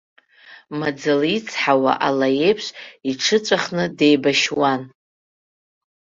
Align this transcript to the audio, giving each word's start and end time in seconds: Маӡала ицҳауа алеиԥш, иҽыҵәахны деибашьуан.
Маӡала 0.79 1.27
ицҳауа 1.37 1.93
алеиԥш, 2.07 2.65
иҽыҵәахны 3.09 3.85
деибашьуан. 3.97 4.81